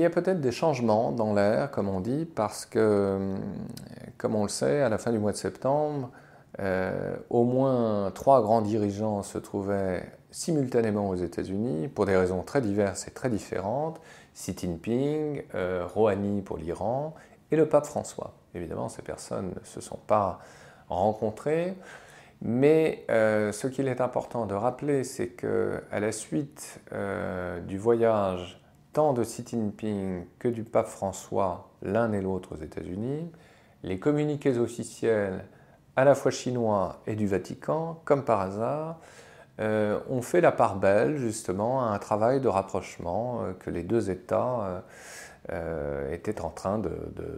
[0.00, 3.36] Y a peut-être des changements dans l'air, comme on dit, parce que,
[4.16, 6.10] comme on le sait, à la fin du mois de septembre,
[6.58, 12.62] euh, au moins trois grands dirigeants se trouvaient simultanément aux États-Unis pour des raisons très
[12.62, 14.00] diverses et très différentes.
[14.34, 17.14] Xi Jinping, euh, Rouhani pour l'Iran
[17.50, 18.32] et le pape François.
[18.54, 20.40] Évidemment, ces personnes ne se sont pas
[20.88, 21.74] rencontrées,
[22.40, 26.80] mais euh, ce qu'il est important de rappeler, c'est que à la suite
[27.66, 28.60] du voyage
[28.92, 33.30] tant de Xi Jinping que du pape François, l'un et l'autre aux États-Unis,
[33.82, 35.44] les communiqués officiels
[35.96, 38.98] à la fois chinois et du Vatican, comme par hasard,
[39.60, 43.82] euh, ont fait la part belle justement à un travail de rapprochement euh, que les
[43.82, 44.82] deux États
[45.52, 46.90] euh, étaient en train de,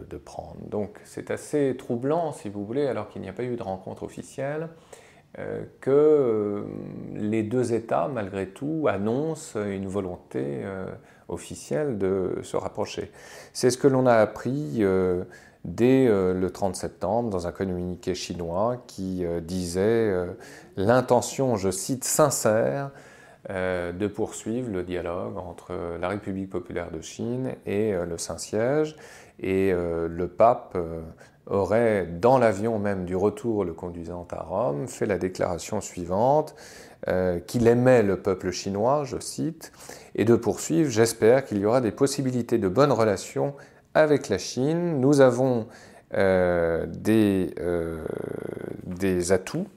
[0.09, 0.57] de prendre.
[0.69, 4.03] Donc c'est assez troublant, si vous voulez, alors qu'il n'y a pas eu de rencontre
[4.03, 4.69] officielle,
[5.81, 6.63] que
[7.15, 10.63] les deux États, malgré tout, annoncent une volonté
[11.27, 13.11] officielle de se rapprocher.
[13.51, 14.83] C'est ce que l'on a appris
[15.65, 20.27] dès euh, le 30 septembre dans un communiqué chinois qui euh, disait euh,
[20.75, 22.91] l'intention, je cite, sincère
[23.49, 28.95] de poursuivre le dialogue entre la République populaire de Chine et le Saint-Siège.
[29.39, 30.77] Et le pape
[31.47, 36.55] aurait, dans l'avion même du retour le conduisant à Rome, fait la déclaration suivante,
[37.47, 39.71] qu'il aimait le peuple chinois, je cite,
[40.15, 43.53] et de poursuivre, j'espère qu'il y aura des possibilités de bonnes relations
[43.93, 44.99] avec la Chine.
[44.99, 45.67] Nous avons
[46.15, 48.03] euh, euh,
[48.85, 49.67] des, atouts.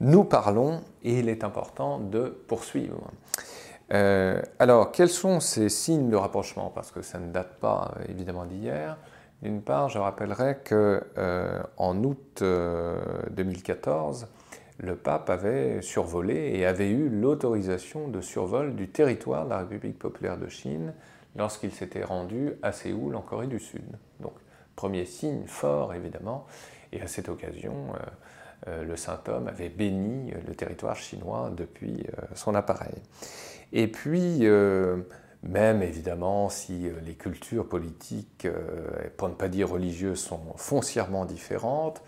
[0.00, 3.10] Nous parlons et il est important de poursuivre.
[3.92, 6.70] Euh, alors, quels sont ces signes de rapprochement?
[6.74, 8.98] Parce que ça ne date pas évidemment d'hier.
[9.42, 11.02] D'une part, je rappellerai que
[11.76, 14.28] en août 2014,
[14.78, 19.98] le pape avait survolé et avait eu l'autorisation de survol du territoire de la République
[19.98, 20.92] populaire de Chine
[21.36, 23.84] lorsqu'il s'était rendu à Séoul, en Corée du Sud.
[24.20, 24.34] Donc,
[24.74, 26.46] premier signe fort, évidemment,
[26.92, 32.04] et à cette occasion, euh, euh, le saint homme avait béni le territoire chinois depuis
[32.18, 32.94] euh, son appareil.
[33.72, 34.46] Et puis,
[35.42, 38.46] même évidemment, si les cultures politiques,
[39.16, 42.00] pour ne pas dire religieuses, sont foncièrement différentes,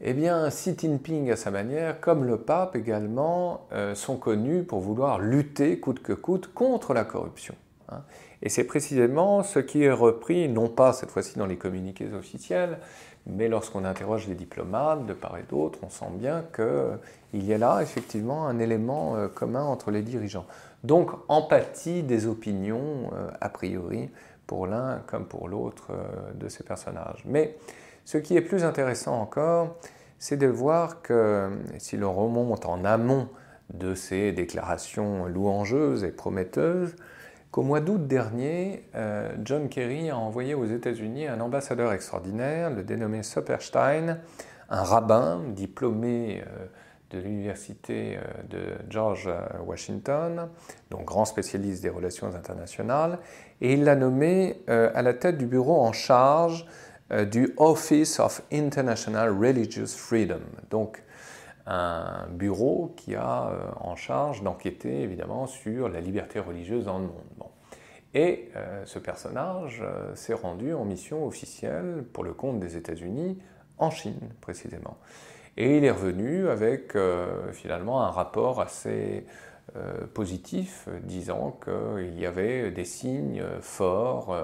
[0.00, 5.20] eh bien, Xi Jinping, à sa manière, comme le pape également, sont connus pour vouloir
[5.20, 7.54] lutter coûte que coûte contre la corruption.
[7.90, 8.02] Hein.
[8.42, 12.78] Et c'est précisément ce qui est repris, non pas cette fois-ci dans les communiqués officiels,
[13.26, 17.58] mais lorsqu'on interroge les diplomates de part et d'autre, on sent bien qu'il y a
[17.58, 20.46] là effectivement un élément euh, commun entre les dirigeants.
[20.84, 24.10] Donc empathie des opinions, euh, a priori,
[24.46, 27.22] pour l'un comme pour l'autre euh, de ces personnages.
[27.26, 27.56] Mais
[28.04, 29.76] ce qui est plus intéressant encore,
[30.18, 33.28] c'est de voir que si l'on remonte en amont
[33.72, 36.96] de ces déclarations louangeuses et prometteuses,
[37.50, 42.82] qu'au mois d'août dernier, euh, John Kerry a envoyé aux États-Unis un ambassadeur extraordinaire, le
[42.82, 44.18] dénommé Sopperstein,
[44.68, 46.66] un rabbin diplômé euh,
[47.10, 49.28] de l'université euh, de George
[49.66, 50.48] Washington,
[50.90, 53.18] donc grand spécialiste des relations internationales,
[53.60, 56.64] et il l'a nommé à la tête du bureau en charge
[57.30, 60.40] du Office of International Religious Freedom,
[61.66, 67.06] un bureau qui a euh, en charge d'enquêter évidemment sur la liberté religieuse dans le
[67.06, 67.14] monde.
[68.14, 73.38] Et euh, ce personnage euh, s'est rendu en mission officielle pour le compte des États-Unis
[73.78, 74.98] en Chine précisément.
[75.56, 76.96] Et il est revenu avec
[77.52, 79.26] finalement un rapport assez
[80.14, 84.34] positif disant qu'il y avait des signes forts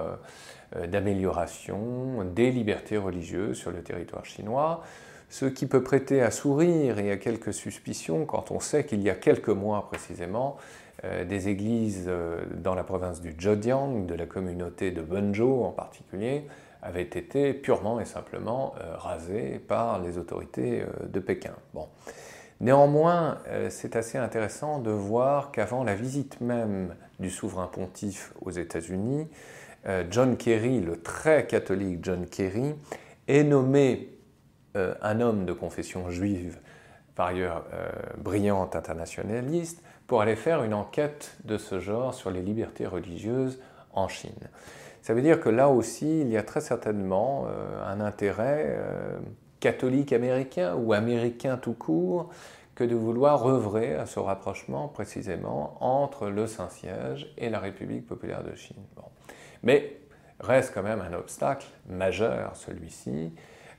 [0.75, 4.83] d'amélioration des libertés religieuses sur le territoire chinois
[5.29, 9.09] ce qui peut prêter à sourire et à quelques suspicions quand on sait qu'il y
[9.09, 10.57] a quelques mois précisément,
[11.03, 15.71] euh, des églises euh, dans la province du Zhejiang, de la communauté de Wenzhou en
[15.71, 16.47] particulier,
[16.81, 21.53] avaient été purement et simplement euh, rasées par les autorités de Pékin.
[22.59, 23.37] Néanmoins,
[23.69, 29.27] c'est assez intéressant de voir qu'avant la visite même du souverain pontife aux États-Unis,
[30.09, 32.73] John Kerry, le très catholique John Kerry,
[33.27, 34.16] est nommé
[34.75, 36.59] euh, un homme de confession juive,
[37.15, 42.41] par ailleurs euh, brillante internationaliste, pour aller faire une enquête de ce genre sur les
[42.41, 43.59] libertés religieuses
[43.93, 44.31] en Chine.
[45.01, 48.77] Ça veut dire que là aussi, il y a très certainement euh, un intérêt
[49.59, 52.29] catholique américain ou américain tout court
[52.75, 58.43] que de vouloir œuvrer à ce rapprochement précisément entre le Saint-Siège et la République populaire
[58.43, 58.83] de Chine.
[59.63, 59.97] Mais
[60.39, 63.33] reste quand même un obstacle majeur celui-ci,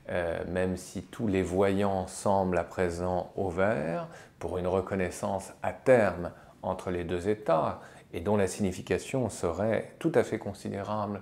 [0.09, 4.07] euh, même si tous les voyants semblent à présent au vert,
[4.39, 7.79] pour une reconnaissance à terme entre les deux États
[8.13, 11.21] et dont la signification serait tout à fait considérable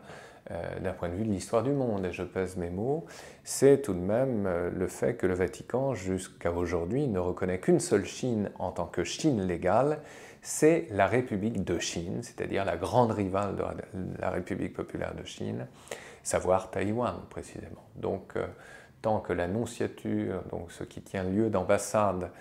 [0.51, 3.06] euh, d'un point de vue de l'histoire du monde, et je pèse mes mots,
[3.44, 7.81] c'est tout de même euh, le fait que le Vatican, jusqu'à aujourd'hui, ne reconnaît qu'une
[7.81, 10.00] seule Chine en tant que Chine légale,
[10.42, 13.63] c'est la République de Chine, c'est-à-dire la grande rivale de
[14.22, 15.68] la République populaire de Chine,
[16.24, 17.84] savoir Taïwan précisément.
[17.95, 18.48] Donc, euh,
[19.01, 22.31] tant que l'annonciature, donc ce qui tient lieu d'ambassade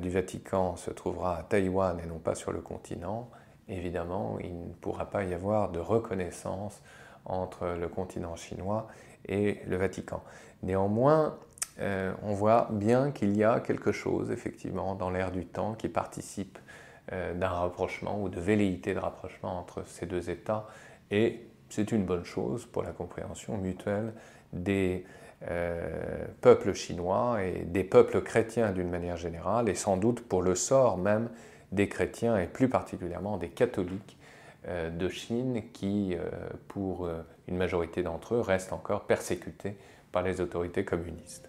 [0.00, 3.28] du Vatican, se trouvera à Taïwan et non pas sur le continent,
[3.68, 6.80] évidemment, il ne pourra pas y avoir de reconnaissance
[7.24, 8.86] entre le continent chinois
[9.28, 10.22] et le Vatican.
[10.62, 11.36] Néanmoins,
[11.80, 15.88] euh, on voit bien qu'il y a quelque chose, effectivement, dans l'air du temps qui
[15.88, 16.58] participe
[17.12, 20.66] euh, d'un rapprochement ou de velléité de rapprochement entre ces deux États,
[21.10, 24.12] et c'est une bonne chose pour la compréhension mutuelle
[24.52, 25.04] des
[25.48, 30.54] euh, peuples chinois et des peuples chrétiens d'une manière générale, et sans doute pour le
[30.54, 31.28] sort même
[31.76, 34.16] des chrétiens et plus particulièrement des catholiques
[34.66, 36.28] euh, de Chine qui, euh,
[36.66, 39.76] pour euh, une majorité d'entre eux, restent encore persécutés
[40.10, 41.48] par les autorités communistes.